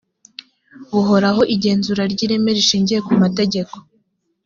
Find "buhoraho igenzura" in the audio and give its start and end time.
0.91-2.03